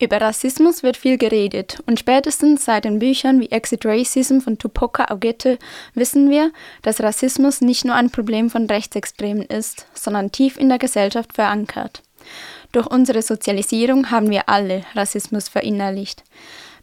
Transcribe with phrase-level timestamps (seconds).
[0.00, 5.12] Über Rassismus wird viel geredet und spätestens seit den Büchern wie Exit Racism von Tupoka
[5.12, 5.58] Ogette
[5.94, 10.78] wissen wir, dass Rassismus nicht nur ein Problem von Rechtsextremen ist, sondern tief in der
[10.78, 12.02] Gesellschaft verankert.
[12.72, 16.24] Durch unsere Sozialisierung haben wir alle Rassismus verinnerlicht.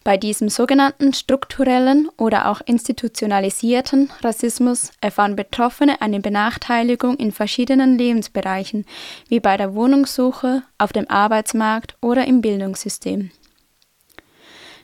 [0.08, 8.86] Bei diesem sogenannten strukturellen oder auch institutionalisierten Rassismus erfahren Betroffene eine Benachteiligung in verschiedenen Lebensbereichen,
[9.28, 13.32] wie bei der Wohnungssuche, auf dem Arbeitsmarkt oder im Bildungssystem.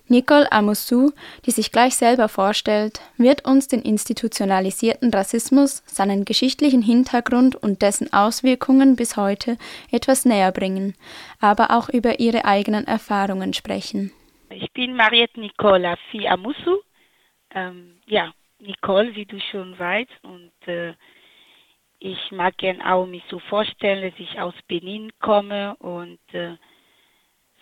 [0.09, 1.13] Nicole Amoussou,
[1.45, 8.11] die sich gleich selber vorstellt, wird uns den institutionalisierten Rassismus, seinen geschichtlichen Hintergrund und dessen
[8.11, 9.57] Auswirkungen bis heute
[9.89, 10.95] etwas näher bringen,
[11.39, 14.11] aber auch über ihre eigenen Erfahrungen sprechen.
[14.55, 16.81] Ich bin Mariette Nicole Afi Amusu.
[17.55, 20.11] Ähm, ja, Nicole, wie du schon weißt.
[20.23, 20.93] Und äh,
[21.99, 26.57] ich mag gerne auch mich so vorstellen, dass ich aus Benin komme und äh,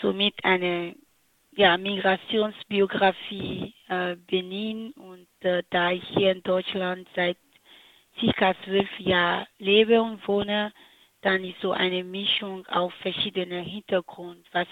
[0.02, 0.96] somit eine
[1.52, 4.92] ja, Migrationsbiografie äh, Benin.
[4.94, 7.38] Und äh, da ich hier in Deutschland seit
[8.20, 10.74] circa zwölf Jahren lebe und wohne,
[11.22, 14.68] dann ist so eine Mischung auf verschiedene Hintergrund, was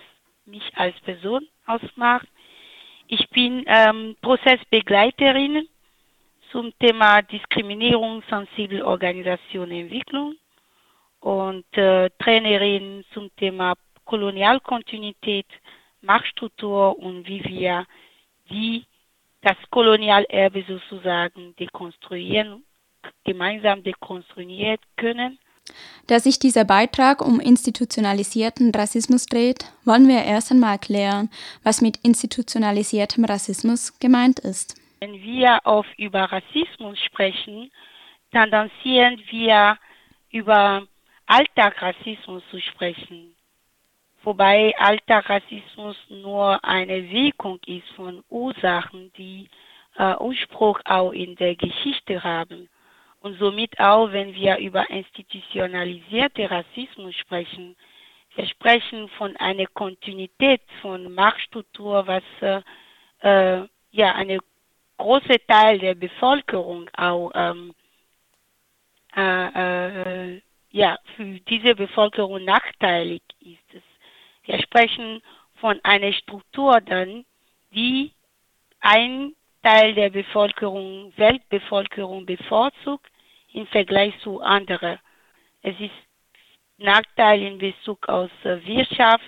[0.45, 2.28] mich als Person ausmacht.
[3.08, 5.67] Ich bin ähm, Prozessbegleiterin
[6.52, 10.36] zum Thema Diskriminierung, sensible Organisation, Entwicklung
[11.20, 13.73] und äh, Trainerin zum Thema
[14.06, 15.47] Kolonialkontinuität,
[16.02, 17.86] Machtstruktur und wie wir
[18.50, 18.86] die
[19.42, 22.64] das Kolonialerbe sozusagen dekonstruieren,
[23.23, 25.40] gemeinsam dekonstruieren können
[26.08, 31.30] da sich dieser Beitrag um institutionalisierten Rassismus dreht, wollen wir erst einmal erklären,
[31.64, 34.75] was mit institutionalisiertem Rassismus gemeint ist.
[35.00, 37.72] Wenn wir auf über Rassismus sprechen,
[38.31, 39.78] tendenzieren wir
[40.31, 40.84] über
[41.25, 43.36] Alltagsrassismus zu sprechen.
[44.23, 49.47] Wobei Alltagsrassismus nur eine Wirkung ist von Ursachen, die
[49.95, 52.67] äh, Ursprung auch in der Geschichte haben.
[53.22, 57.75] Und somit auch, wenn wir über institutionalisierte Rassismus sprechen,
[58.35, 62.24] wir sprechen von einer Kontinuität von Machtstruktur, was
[63.22, 64.40] äh, ja eine
[64.97, 67.74] große Teil der Bevölkerung auch ähm,
[69.16, 70.41] äh, äh,
[70.72, 73.84] ja für diese Bevölkerung nachteilig ist.
[74.44, 75.22] Wir sprechen
[75.56, 77.25] von einer Struktur dann,
[77.74, 78.13] die
[78.79, 83.08] ein Teil der Bevölkerung, Weltbevölkerung bevorzugt
[83.53, 85.00] im Vergleich zu anderen.
[85.62, 85.92] Es ist
[86.78, 89.25] Nachteil in Bezug auf Wirtschaft,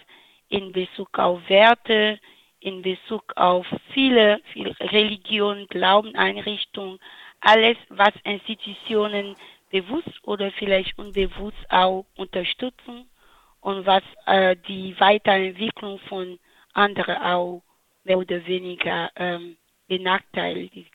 [0.49, 2.19] in Bezug auf Werte,
[2.61, 6.99] in Bezug auf viele, viele Religionen, Glaubeneinrichtungen,
[7.41, 9.35] alles, was Institutionen
[9.69, 13.09] bewusst oder vielleicht unbewusst auch unterstützen
[13.61, 16.39] und was äh, die Weiterentwicklung von
[16.73, 17.63] anderen auch
[18.03, 19.57] mehr oder weniger ähm,
[19.91, 20.87] benachteiligt.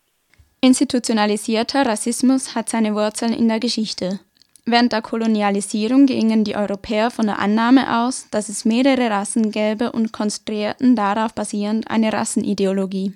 [0.62, 4.20] Institutionalisierter Rassismus hat seine Wurzeln in der Geschichte.
[4.64, 9.92] Während der Kolonialisierung gingen die Europäer von der Annahme aus, dass es mehrere Rassen gäbe
[9.92, 13.12] und konstruierten darauf basierend eine Rassenideologie.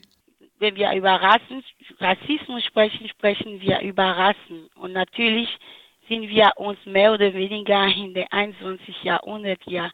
[0.61, 1.65] Wenn wir über Rassen,
[1.99, 4.69] Rassismus sprechen, sprechen wir über Rassen.
[4.77, 5.49] Und natürlich
[6.09, 9.03] sind wir uns mehr oder weniger in der 21.
[9.03, 9.91] Jahrhundert ja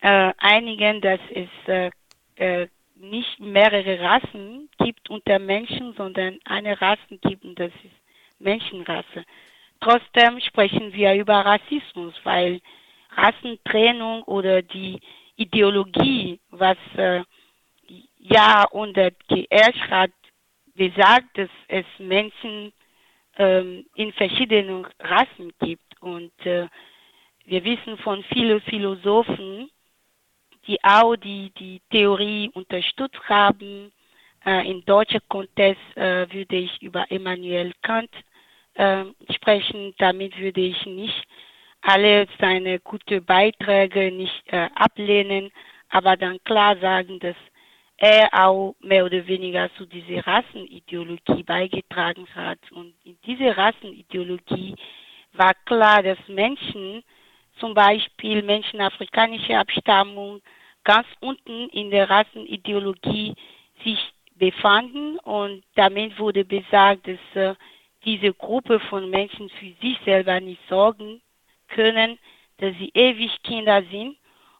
[0.00, 1.90] äh, einigen, dass es äh,
[2.36, 2.68] äh,
[3.00, 9.24] nicht mehrere Rassen gibt unter Menschen, sondern eine Rasse gibt und das ist Menschenrasse.
[9.80, 12.60] Trotzdem sprechen wir über Rassismus, weil
[13.16, 15.00] Rassentrennung oder die
[15.36, 17.22] Ideologie, was äh,
[18.18, 20.12] Jahrhundert geherrscht hat,
[20.74, 22.72] besagt, dass es Menschen
[23.38, 26.00] ähm, in verschiedenen Rassen gibt.
[26.00, 26.68] Und äh,
[27.46, 29.70] wir wissen von vielen Philosophen,
[30.66, 33.92] die auch die, die Theorie unterstützt haben.
[34.44, 38.10] Äh, Im deutschen Kontext äh, würde ich über Immanuel Kant
[38.74, 39.04] äh,
[39.34, 39.94] sprechen.
[39.98, 41.26] Damit würde ich nicht
[41.82, 45.50] alle seine guten Beiträge nicht äh, ablehnen,
[45.88, 47.36] aber dann klar sagen, dass
[47.96, 52.58] er auch mehr oder weniger zu dieser Rassenideologie beigetragen hat.
[52.72, 54.74] Und in dieser Rassenideologie
[55.34, 57.02] war klar, dass Menschen,
[57.58, 60.40] zum Beispiel Menschen afrikanischer Abstammung,
[60.90, 63.36] ganz unten in der Rassenideologie
[63.84, 63.98] sich
[64.34, 67.54] befanden und damit wurde besagt, dass äh,
[68.04, 71.22] diese Gruppe von Menschen für sich selber nicht sorgen
[71.68, 72.18] können,
[72.56, 74.16] dass sie ewig Kinder sind.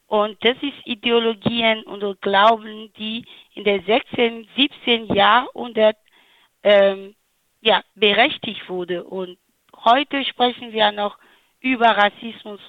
[0.06, 3.24] Und das ist Ideologien und Glauben, die
[3.54, 5.12] in der 16., 17.
[5.12, 5.96] Jahrhundert
[6.62, 7.16] ähm,
[7.60, 9.02] ja, berechtigt wurde.
[9.02, 9.36] Und
[9.84, 11.18] heute sprechen wir noch
[11.60, 12.60] über Rassismus.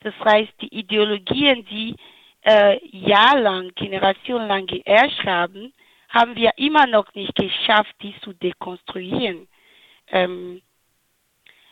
[0.00, 1.94] Das heißt, die Ideologien, die
[2.44, 5.72] äh, jahrelang, generationenlang geherrscht haben,
[6.08, 9.48] haben wir immer noch nicht geschafft, dies zu dekonstruieren.
[10.08, 10.60] Ähm,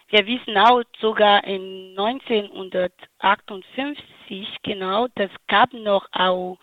[0.09, 6.59] wir wissen auch sogar in 1958 genau, das gab noch auch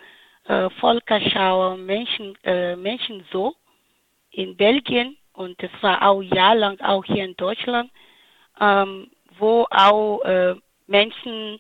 [0.45, 3.55] äh, Volkerschauer Menschen, äh, Menschen so
[4.31, 7.89] in Belgien und das war auch jahrelang auch hier in Deutschland,
[8.59, 10.55] ähm, wo auch äh,
[10.87, 11.59] Menschen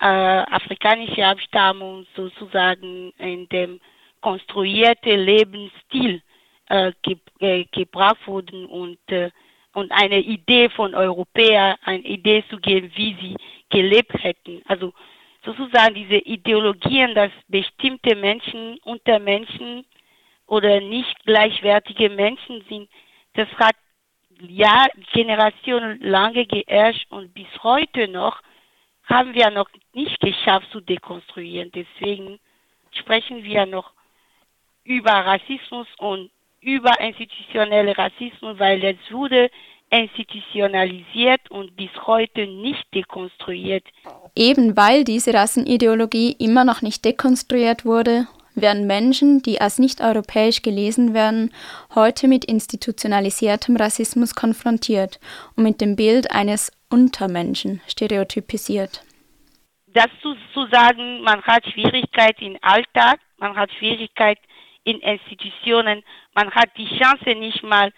[0.00, 3.80] äh, afrikanische Abstammung sozusagen in dem
[4.20, 6.22] konstruierten Lebensstil
[6.68, 9.30] äh, ge äh, gebracht wurden und äh,
[9.74, 13.36] und eine Idee von Europäern, eine Idee zu geben, wie sie
[13.70, 14.62] gelebt hätten.
[14.66, 14.92] Also
[15.44, 19.84] sozusagen diese Ideologien, dass bestimmte Menschen unter Menschen
[20.46, 22.88] oder nicht gleichwertige Menschen sind,
[23.34, 23.76] das hat
[24.40, 28.40] ja Generationen lange geherrscht und bis heute noch
[29.08, 31.72] haben wir noch nicht geschafft zu dekonstruieren.
[31.74, 32.38] Deswegen
[32.92, 33.92] sprechen wir noch
[34.84, 39.50] über Rassismus und über institutionelle Rassismus, weil es wurde
[39.90, 43.84] institutionalisiert und bis heute nicht dekonstruiert.
[44.34, 50.62] Eben weil diese Rassenideologie immer noch nicht dekonstruiert wurde, werden Menschen, die als nicht europäisch
[50.62, 51.54] gelesen werden,
[51.94, 55.20] heute mit institutionalisiertem Rassismus konfrontiert
[55.56, 59.02] und mit dem Bild eines Untermenschen stereotypisiert.
[59.86, 64.38] Das zu, zu sagen, man hat Schwierigkeit im Alltag, man hat Schwierigkeit
[64.84, 66.02] in Institutionen,
[66.34, 67.92] man hat die Chance nicht mal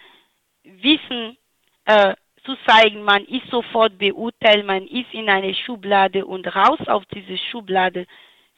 [0.63, 1.37] Wissen
[1.85, 2.15] äh,
[2.45, 7.37] zu zeigen, man ist sofort beurteilt, man ist in eine Schublade und raus auf diese
[7.37, 8.07] Schublade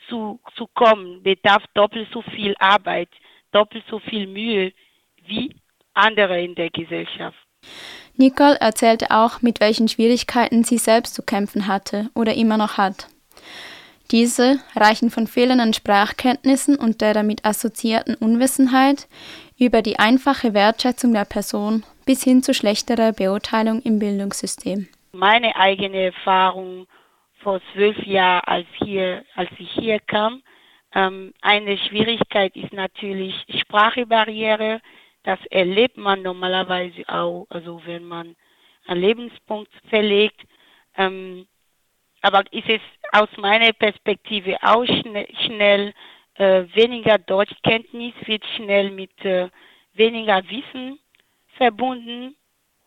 [0.08, 3.10] zu, zu kommen, bedarf doppelt so viel Arbeit,
[3.52, 4.74] doppelt so viel Mühe
[5.26, 5.56] wie
[5.94, 7.38] andere in der Gesellschaft.
[8.16, 13.08] Nicole erzählte auch, mit welchen Schwierigkeiten sie selbst zu kämpfen hatte oder immer noch hat.
[14.12, 19.08] Diese reichen von fehlenden Sprachkenntnissen und der damit assoziierten Unwissenheit
[19.58, 24.88] über die einfache Wertschätzung der Person bis hin zu schlechterer Beurteilung im Bildungssystem.
[25.14, 26.86] Meine eigene Erfahrung
[27.40, 30.42] vor zwölf Jahren, als, hier, als ich hier kam,
[30.94, 34.82] ähm, eine Schwierigkeit ist natürlich Sprachbarriere.
[35.24, 38.36] Das erlebt man normalerweise auch, also wenn man
[38.88, 40.42] einen Lebenspunkt verlegt.
[40.98, 41.48] Ähm,
[42.22, 42.82] aber ist es
[43.12, 45.94] aus meiner Perspektive auch schnell, schnell
[46.36, 49.50] äh, weniger Deutschkenntnis wird schnell mit äh,
[49.94, 51.00] weniger Wissen
[51.58, 52.36] verbunden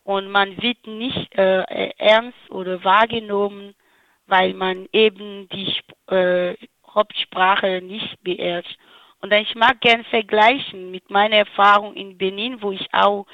[0.05, 3.75] und man wird nicht äh, ernst oder wahrgenommen,
[4.27, 5.73] weil man eben die
[6.13, 6.55] äh,
[6.89, 8.79] Hauptsprache nicht beherrscht.
[9.27, 13.27] Und ich mag gern vergleichen mit meiner Erfahrung in Benin, wo ich auch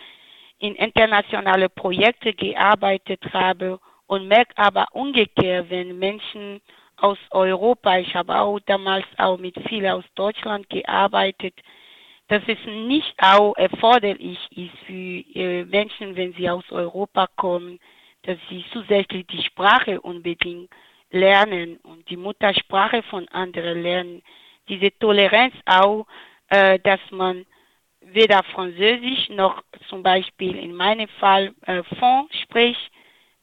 [0.58, 6.62] in internationale Projekte gearbeitet habe und merke aber umgekehrt, wenn Menschen
[6.96, 11.52] aus Europa, ich habe auch damals auch mit vielen aus Deutschland gearbeitet,
[12.28, 17.78] dass es nicht auch erforderlich ist für äh, Menschen, wenn sie aus Europa kommen,
[18.22, 20.70] dass sie zusätzlich die Sprache unbedingt
[21.10, 24.22] lernen und die Muttersprache von anderen lernen.
[24.72, 26.06] Diese Toleranz auch,
[26.48, 27.44] äh, dass man
[28.00, 32.90] weder Französisch noch zum Beispiel in meinem Fall äh, Fond spricht,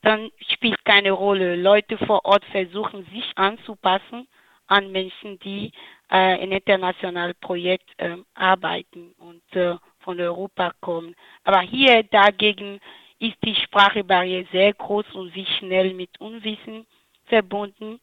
[0.02, 1.56] dann spielt keine Rolle.
[1.56, 4.28] Leute vor Ort versuchen sich anzupassen
[4.66, 5.72] an Menschen, die
[6.12, 11.16] äh, in internationalen Projekten äh, arbeiten und äh, von Europa kommen.
[11.44, 12.80] Aber hier dagegen
[13.20, 16.88] ist die Sprachbarriere sehr groß und wie schnell mit Unwissen
[17.26, 18.00] verbunden.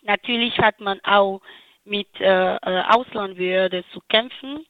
[0.00, 1.42] Natürlich hat man auch
[1.84, 4.66] mit äh, äh Auslandbehörden zu kämpfen.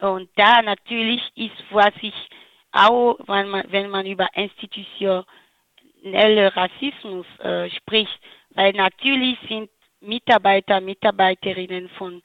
[0.00, 2.14] Und da natürlich ist, was ich
[2.72, 5.24] auch, wenn man, wenn man über institutionelle
[6.56, 8.18] Rassismus äh, spricht,
[8.50, 12.22] weil natürlich sind Mitarbeiter, Mitarbeiterinnen von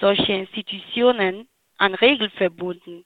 [0.00, 1.48] solchen Institutionen
[1.78, 3.04] an Regeln verbunden.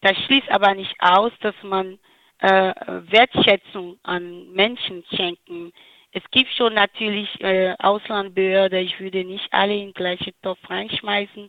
[0.00, 1.98] Das schließt aber nicht aus, dass man
[2.38, 2.72] äh,
[3.10, 5.72] Wertschätzung an Menschen schenken.
[6.18, 11.48] Es gibt schon natürlich äh, Auslandbehörden, ich würde nicht alle in den gleichen Topf reinschmeißen,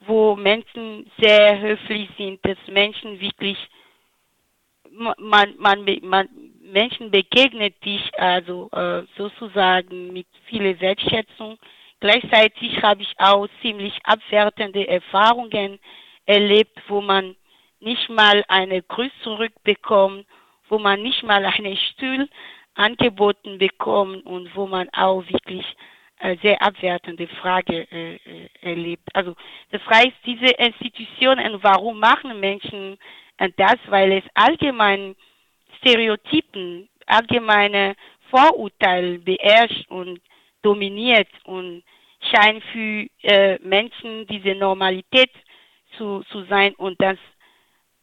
[0.00, 3.56] wo Menschen sehr höflich sind, dass Menschen wirklich,
[4.90, 6.28] man, man, man,
[6.62, 11.56] Menschen begegnet dich also äh, sozusagen mit viel Wertschätzung.
[12.00, 15.78] Gleichzeitig habe ich auch ziemlich abwertende Erfahrungen
[16.24, 17.36] erlebt, wo man
[17.78, 20.26] nicht mal eine Grüße zurückbekommt,
[20.68, 22.28] wo man nicht mal einen Stuhl
[22.76, 25.64] angeboten bekommt und wo man auch wirklich
[26.18, 29.08] äh, sehr abwertende Frage äh, äh erlebt.
[29.14, 29.34] Also
[29.70, 32.98] das heißt, diese Institutionen, warum machen Menschen
[33.38, 33.76] äh, das?
[33.88, 35.16] Weil es allgemein
[35.78, 37.96] Stereotypen, allgemeine
[38.30, 40.20] Vorurteile beherrscht und
[40.62, 41.82] dominiert und
[42.32, 45.30] scheint für äh, Menschen diese Normalität
[45.96, 47.18] zu, zu sein und das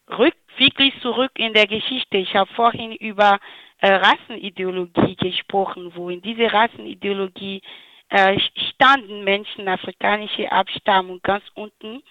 [0.09, 2.17] rückt wirklich zurück in der Geschichte.
[2.17, 3.39] Ich habe vorhin über
[3.87, 7.61] Rassenideologie gesprochen, wo in dieser Rassenideologie
[8.09, 8.39] äh,
[8.71, 12.01] standen Menschen afrikanischer Abstammung ganz unten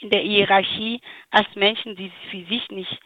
[0.00, 2.98] in der Hierarchie als Menschen, die für sich nicht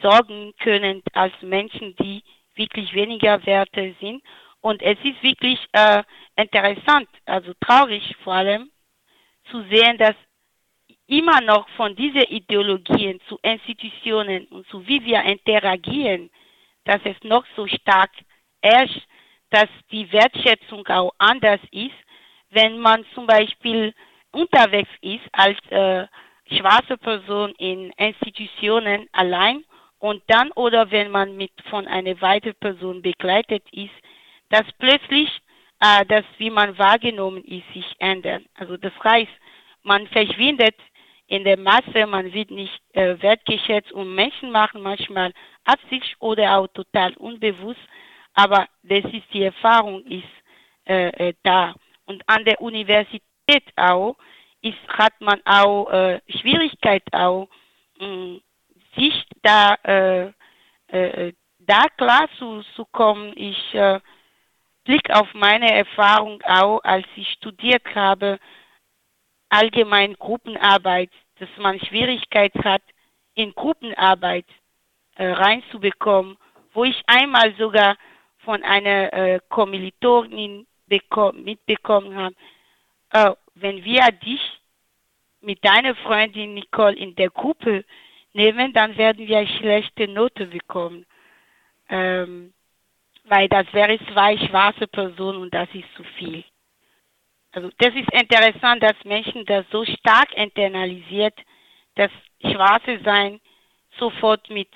[0.00, 2.22] sorgen können, als Menschen, die
[2.54, 4.22] wirklich weniger Werte sind.
[4.60, 6.02] Und es ist wirklich äh,
[6.36, 8.70] interessant, also traurig vor allem,
[9.50, 10.14] zu sehen, dass
[11.06, 16.30] immer noch von diesen Ideologien zu Institutionen und zu wie wir interagieren,
[16.88, 18.10] dass es noch so stark
[18.62, 19.02] herrscht,
[19.50, 21.94] dass die Wertschätzung auch anders ist,
[22.50, 23.94] wenn man zum Beispiel
[24.32, 26.06] unterwegs ist als äh,
[26.50, 29.64] schwarze Person in Institutionen allein
[29.98, 33.94] und dann oder wenn man mit von einer weiteren Person begleitet ist,
[34.48, 35.28] dass plötzlich
[35.80, 38.44] äh, das, wie man wahrgenommen ist, sich ändert.
[38.54, 39.32] Also das heißt,
[39.82, 40.76] man verschwindet
[41.28, 45.32] in der Masse, man wird nicht äh, wertgeschätzt und Menschen machen manchmal
[45.64, 47.80] Absicht oder auch total unbewusst,
[48.34, 50.24] aber das ist die Erfahrung ist
[50.86, 51.74] äh, äh, da.
[52.06, 54.16] Und an der Universität auch
[54.62, 57.48] ist, hat man auch äh, Schwierigkeit auch,
[58.00, 58.40] mh, mm,
[58.96, 60.32] sich da, äh,
[60.88, 63.32] äh, da klar zu, zu kommen.
[63.36, 64.00] Ich äh,
[64.84, 68.38] Blick auf meine Erfahrung auch, als ich studiert habe,
[69.48, 72.82] allgemein Gruppenarbeit, dass man Schwierigkeit hat,
[73.34, 74.46] in Gruppenarbeit
[75.16, 76.36] äh, reinzubekommen,
[76.72, 77.96] wo ich einmal sogar
[78.38, 82.34] von einer äh, Kommilitonin mitbekommen habe,
[83.10, 84.40] äh, wenn wir dich
[85.40, 87.84] mit deiner Freundin Nicole in der Gruppe
[88.32, 91.06] nehmen, dann werden wir schlechte Note bekommen.
[91.88, 92.52] Ähm,
[93.24, 96.44] weil das wäre zwei schwarze Personen und das ist zu viel.
[97.58, 101.34] Also das ist interessant, dass Menschen das so stark internalisiert,
[101.96, 102.10] dass
[102.40, 103.40] Schwarze sein
[103.98, 104.68] sofort mit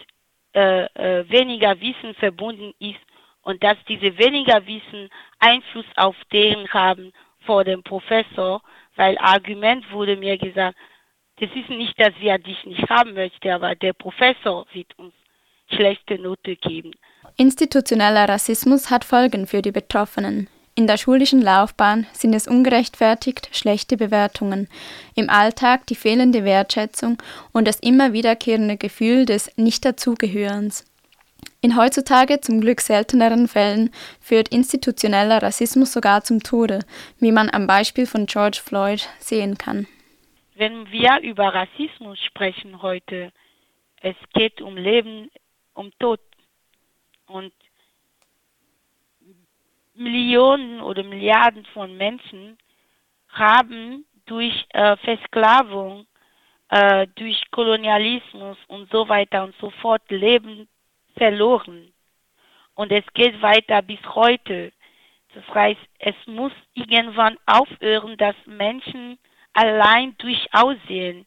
[0.53, 2.99] äh, äh, weniger Wissen verbunden ist
[3.43, 7.13] und dass diese weniger Wissen Einfluss auf deren haben
[7.47, 8.61] vor dem Professor,
[8.97, 10.77] weil Argument wurde mir gesagt,
[11.39, 15.15] das ist nicht, dass wir dich nicht haben möchten, aber der Professor wird uns
[15.71, 16.91] schlechte Note geben.
[17.37, 20.49] Institutioneller Rassismus hat Folgen für die Betroffenen.
[20.83, 24.69] In der schulischen Laufbahn sind es ungerechtfertigt schlechte Bewertungen,
[25.15, 27.23] im Alltag die fehlende Wertschätzung
[27.53, 30.85] und das immer wiederkehrende Gefühl des Nicht-Dazugehörens.
[31.61, 36.81] In heutzutage zum Glück selteneren Fällen führt institutioneller Rassismus sogar zum Tode,
[37.21, 39.87] wie man am Beispiel von George Floyd sehen kann.
[40.57, 43.31] Wenn wir über Rassismus sprechen heute,
[44.01, 45.31] es geht um Leben,
[45.75, 46.19] um Tod.
[47.29, 47.53] Und
[49.95, 52.57] Millionen oder Milliarden von Menschen
[53.29, 56.07] haben durch äh, Versklavung,
[56.71, 60.69] äh, durch Kolonialismus und so weiter und so fort Leben
[61.17, 61.93] verloren.
[62.75, 64.73] Und es geht weiter bis heute.
[65.35, 69.19] Das heißt, es muss irgendwann aufhören, dass Menschen
[69.53, 71.27] allein durch Aussehen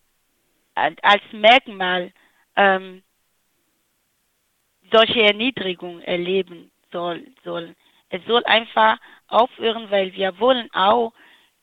[0.76, 2.12] als Merkmal
[2.56, 3.04] ähm,
[4.92, 7.76] solche Erniedrigung erleben soll, sollen.
[8.10, 8.98] Es soll einfach
[9.28, 11.14] aufhören, weil wir wollen auch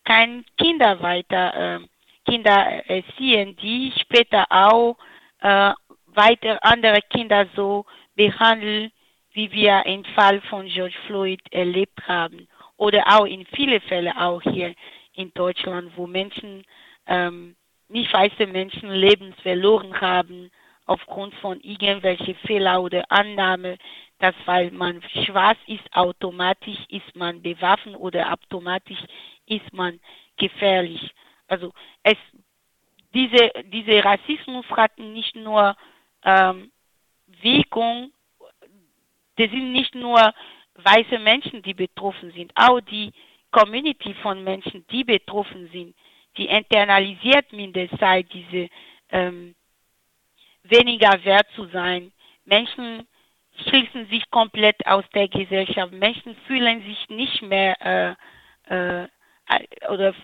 [0.05, 1.81] keine Kinder weiter, äh,
[2.29, 4.97] Kinder erziehen, die später auch
[5.41, 5.73] äh,
[6.07, 7.85] weiter andere Kinder so
[8.15, 8.91] behandeln,
[9.33, 12.49] wie wir im Fall von George Floyd erlebt haben.
[12.77, 14.75] Oder auch in vielen Fällen auch hier
[15.15, 16.65] in Deutschland, wo Menschen,
[17.07, 17.57] ähm,
[17.89, 20.51] nicht weiße Menschen Lebens verloren haben
[20.87, 23.79] aufgrund von irgendwelchen Fehler oder Annahme,
[24.19, 29.03] dass weil man schwarz ist, automatisch ist man bewaffnet oder automatisch
[29.47, 30.01] ist man
[30.37, 31.11] gefährlich.
[31.49, 31.73] Also
[32.03, 32.17] es,
[33.15, 35.77] diese, diese Rassismus hat nicht nur
[36.25, 36.71] ähm,
[37.27, 38.13] Wirkung,
[39.37, 40.33] das sind nicht nur
[40.75, 43.13] weiße Menschen, die betroffen sind, auch die
[43.51, 45.95] Community von Menschen, die betroffen sind,
[46.37, 47.47] die internalisiert
[47.99, 48.69] Zeit diese
[49.11, 49.55] ähm,
[50.65, 52.13] weniger wert zu sein.
[52.45, 53.07] Menschen
[53.67, 55.93] schließen sich komplett aus der Gesellschaft.
[55.93, 58.19] Menschen fühlen sich nicht mehr
[58.69, 59.09] äh, äh,
[59.89, 60.15] oder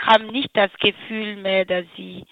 [0.00, 2.24] haben nicht das Gefühl mehr, dass sie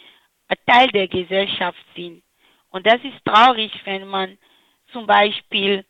[0.67, 2.23] Teil der Gesellschaft sind.
[2.71, 4.39] Und das ist traurig, wenn man
[4.93, 5.85] zum Beispiel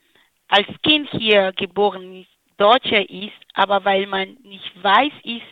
[0.49, 5.47] als Kind hier geboren ist, Deutscher ist, aber weil man nicht weiß ist,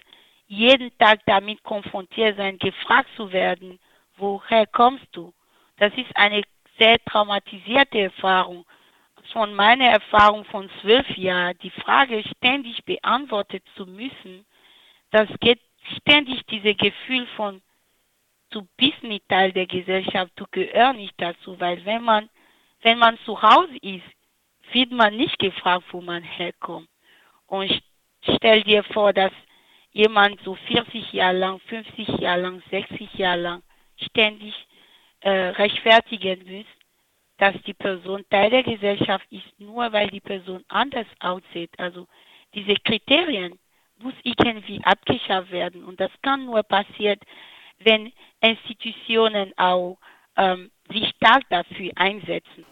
[0.46, 3.78] jeden Tag damit konfrontiert sein, gefragt zu werden,
[4.16, 5.32] woher kommst du?
[5.80, 6.42] Das ist eine
[6.78, 8.66] sehr traumatisierte Erfahrung.
[9.32, 14.44] Von meiner Erfahrung von zwölf Jahren, die Frage ständig beantwortet zu müssen,
[15.10, 15.60] das geht
[15.96, 17.62] ständig dieses Gefühl von,
[18.50, 22.28] du bist nicht Teil der Gesellschaft, du gehörst nicht dazu, weil wenn man,
[22.82, 24.04] wenn man zu Hause ist,
[24.72, 26.88] wird man nicht gefragt, wo man herkommt.
[27.46, 27.82] Und
[28.36, 29.32] stell dir vor, dass
[29.92, 33.62] jemand so 40 Jahre lang, 50 Jahre lang, 60 Jahre lang
[33.96, 34.54] ständig
[35.20, 36.66] äh, rechtfertigen muss,
[37.38, 41.70] dass die Person Teil der Gesellschaft ist, nur weil die Person anders aussieht.
[41.78, 42.06] Also
[42.54, 43.58] diese Kriterien
[43.98, 45.84] muss irgendwie abgeschafft werden.
[45.84, 47.18] Und das kann nur passieren,
[47.78, 49.98] wenn Institutionen auch
[50.36, 52.64] ähm, sich stark dafür einsetzen.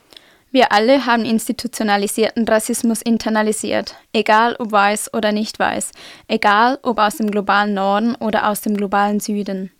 [0.50, 5.92] Wir alle haben institutionalisierten Rassismus internalisiert, egal ob weiß oder nicht weiß,
[6.26, 9.70] egal ob aus dem globalen Norden oder aus dem globalen Süden.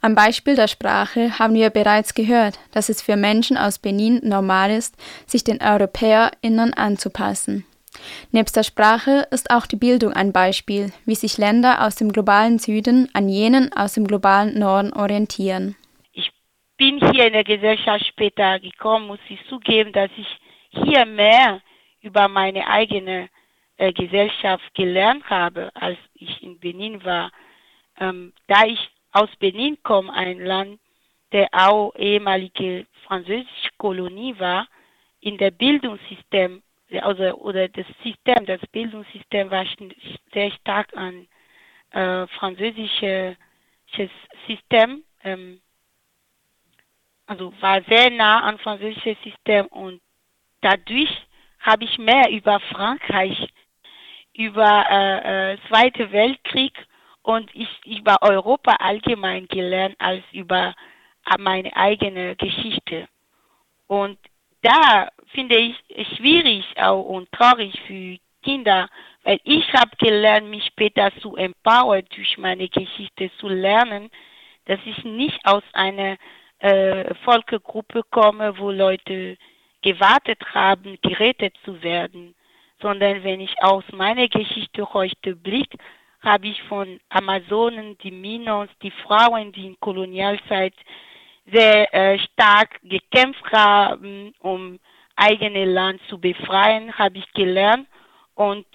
[0.00, 4.70] Am Beispiel der Sprache haben wir bereits gehört, dass es für Menschen aus Benin normal
[4.70, 4.96] ist,
[5.26, 7.66] sich den EuropäerInnen anzupassen.
[8.30, 12.58] Nebst der Sprache ist auch die Bildung ein Beispiel, wie sich Länder aus dem globalen
[12.58, 15.76] Süden an jenen aus dem globalen Norden orientieren
[16.80, 20.26] bin hier in der Gesellschaft später gekommen, muss ich zugeben, dass ich
[20.70, 21.60] hier mehr
[22.00, 23.28] über meine eigene
[23.76, 27.32] äh, Gesellschaft gelernt habe, als ich in Benin war.
[27.98, 28.78] Ähm, da ich
[29.12, 30.80] aus Benin komme, ein Land,
[31.32, 34.66] der auch ehemalige französische Kolonie war,
[35.20, 36.62] in der Bildungssystem,
[37.02, 39.64] also, oder das System, das Bildungssystem war
[40.32, 41.26] sehr stark an
[41.92, 43.36] äh, französisches
[44.46, 45.60] System ähm,
[47.30, 50.00] also war sehr nah an französisches System und
[50.62, 51.10] dadurch
[51.60, 53.38] habe ich mehr über Frankreich,
[54.34, 56.72] über äh, äh, Zweite Weltkrieg
[57.22, 60.74] und ich über Europa allgemein gelernt als über
[61.26, 63.08] äh, meine eigene Geschichte.
[63.86, 64.18] Und
[64.62, 68.88] da finde ich es schwierig auch und traurig für Kinder,
[69.22, 74.10] weil ich habe gelernt, mich später zu empowern durch meine Geschichte zu lernen,
[74.66, 76.16] dass ich nicht aus einer
[76.60, 79.36] äh, Volksgruppe komme, wo Leute
[79.82, 82.34] gewartet haben, gerettet zu werden,
[82.80, 85.78] sondern wenn ich aus meiner Geschichte heute blicke,
[86.22, 90.74] habe ich von Amazonen, die Minos, die Frauen, die in Kolonialzeit
[91.50, 94.78] sehr äh, stark gekämpft haben, um
[95.16, 97.86] eigene Land zu befreien, habe ich gelernt.
[98.34, 98.66] Und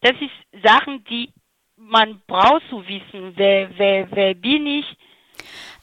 [0.00, 1.32] das ist Sachen, die
[1.76, 4.96] man braucht zu wissen, wer, wer, wer bin ich,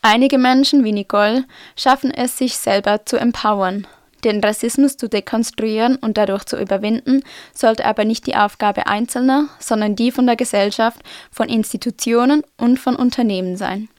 [0.08, 3.88] Einige Menschen wie Nicole schaffen es, sich selber zu empowern.
[4.23, 7.23] Den Rassismus zu dekonstruieren und dadurch zu überwinden,
[7.54, 11.01] sollte aber nicht die Aufgabe Einzelner, sondern die von der Gesellschaft,
[11.32, 13.89] von Institutionen und von Unternehmen sein.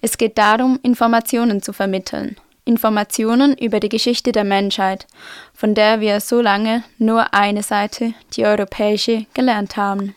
[0.00, 2.36] Es geht darum, Informationen zu vermitteln.
[2.64, 5.06] Informationen über die Geschichte der Menschheit,
[5.54, 10.16] von der wir so lange nur eine Seite, die europäische, gelernt haben.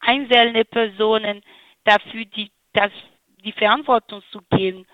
[0.00, 1.42] Einzelne Personen
[1.84, 2.90] dafür, die das
[3.44, 4.84] die Verantwortung zu geben.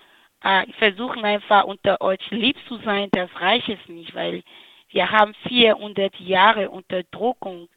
[0.43, 4.43] Äh, versuchen einfach unter euch lieb zu sein, das reicht es nicht, weil
[4.89, 7.69] wir haben 400 Jahre Unterdrückung,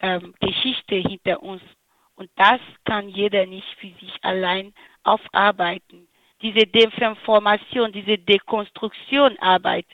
[0.00, 1.62] ähm, Geschichte hinter uns
[2.16, 4.72] und das kann jeder nicht für sich allein
[5.04, 6.08] aufarbeiten.
[6.40, 9.86] Diese Deformation, diese Dekonstruktionarbeit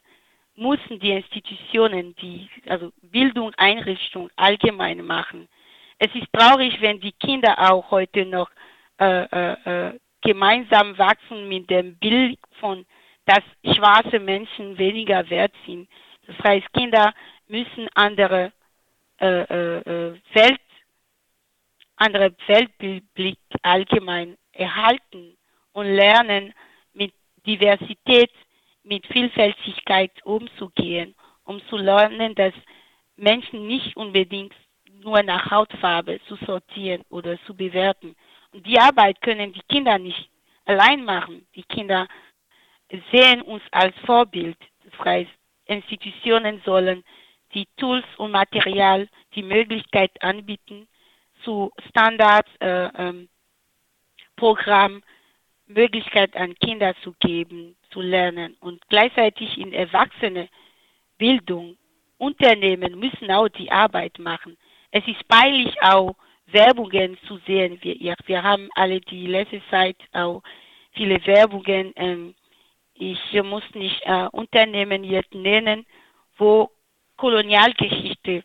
[0.55, 5.49] müssen die Institutionen, die also Bildung, Einrichtung allgemein machen.
[5.99, 8.51] Es ist traurig, wenn die Kinder auch heute noch
[9.01, 12.87] äh, äh, äh gemeinsam wachsen mit dem Bild von,
[13.27, 13.43] dass
[13.75, 15.89] schwarze Menschen weniger wert sind.
[16.27, 17.13] Das heißt, Kinder
[17.49, 18.53] müssen andere
[19.21, 20.61] äh, äh, Welt,
[21.97, 25.37] andere Weltblick allgemein erhalten
[25.73, 26.53] und lernen,
[26.93, 27.13] mit
[27.47, 28.31] Diversität,
[28.83, 32.55] mit Vielfältigkeit umzugehen, um zu lernen, dass
[33.17, 34.55] Menschen nicht unbedingt
[35.03, 38.17] nur nach Hautfarbe zu sortieren oder zu bewerten,
[38.53, 40.29] die Arbeit können die Kinder nicht
[40.65, 41.47] allein machen.
[41.55, 42.09] Die Kinder
[43.11, 44.59] sehen uns als Vorbild.
[44.85, 45.31] Das heißt,
[45.67, 47.03] Institutionen sollen
[47.55, 50.89] die Tools und Material, die Möglichkeit anbieten,
[51.45, 53.29] zu Standards, äh, ähm,
[54.37, 55.03] Programm,
[55.67, 60.49] Möglichkeit an Kinder zu geben, zu lernen und gleichzeitig in Erwachsene
[61.19, 61.77] Bildung.
[62.19, 64.57] Unternehmen müssen auch die Arbeit machen.
[64.93, 66.15] Es ist peinlich auch,
[66.53, 67.79] Werbungen zu sehen.
[67.83, 70.43] Wir, wir haben alle die letzte Zeit auch
[70.93, 71.93] viele Werbungen.
[71.97, 72.35] Ähm,
[72.95, 75.87] ich muss nicht äh, Unternehmen jetzt nennen,
[76.37, 76.71] wo
[77.17, 78.45] Kolonialgeschichte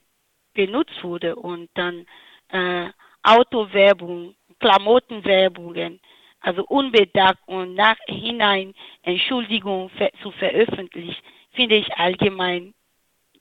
[0.53, 2.05] benutzt wurde und dann
[2.49, 2.89] äh,
[3.23, 5.99] Autowerbung, Klamottenwerbungen,
[6.39, 12.73] also unbedacht und nachhinein Entschuldigung ver zu veröffentlichen, finde ich allgemein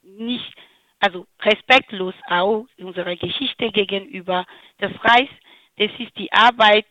[0.02, 0.52] nicht
[1.00, 4.46] also respektlos auch unserer Geschichte gegenüber.
[4.78, 5.32] Das heißt,
[5.76, 6.86] das ist die Arbeit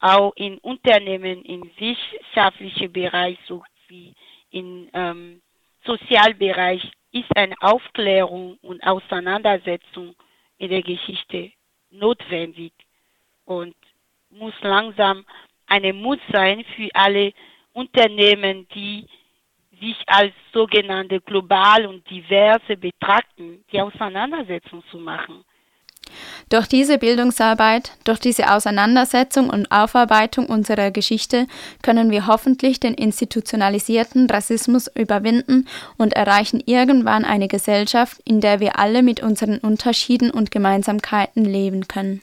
[0.00, 4.14] auch in Unternehmen, im wissenschaftlichen Bereich sowie
[4.50, 5.42] im ähm,
[5.84, 6.82] Sozialbereich
[7.12, 10.14] ist eine Aufklärung und Auseinandersetzung
[10.58, 11.52] in der Geschichte
[11.90, 12.72] notwendig
[13.44, 13.74] und
[14.30, 15.24] muss langsam
[15.66, 17.32] eine Mut sein für alle
[17.72, 19.06] Unternehmen, die
[19.80, 25.44] sich als sogenannte global und diverse betrachten, die Auseinandersetzung zu machen.
[26.48, 31.48] Durch diese Bildungsarbeit, durch diese Auseinandersetzung und Aufarbeitung unserer Geschichte
[31.82, 38.78] können wir hoffentlich den institutionalisierten Rassismus überwinden und erreichen irgendwann eine Gesellschaft, in der wir
[38.78, 42.22] alle mit unseren Unterschieden und Gemeinsamkeiten leben können.